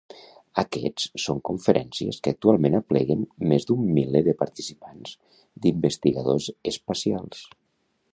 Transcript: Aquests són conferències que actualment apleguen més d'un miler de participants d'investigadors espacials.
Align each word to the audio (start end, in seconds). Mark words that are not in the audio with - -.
Aquests 0.61 1.03
són 1.25 1.41
conferències 1.49 2.17
que 2.27 2.33
actualment 2.35 2.77
apleguen 2.79 3.21
més 3.51 3.69
d'un 3.71 3.83
miler 3.99 4.23
de 4.29 4.35
participants 4.41 5.13
d'investigadors 5.67 6.49
espacials. 6.73 7.45